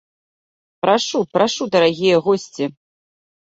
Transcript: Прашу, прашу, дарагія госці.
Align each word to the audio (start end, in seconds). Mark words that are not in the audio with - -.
Прашу, 0.85 1.21
прашу, 1.39 1.63
дарагія 1.77 2.15
госці. 2.27 2.63